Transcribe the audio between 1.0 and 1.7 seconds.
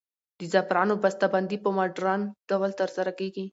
بسته بندي په